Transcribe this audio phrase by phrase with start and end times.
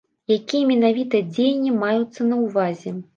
[0.35, 2.95] Якія менавіта дзеянні маюцца на ўвазе?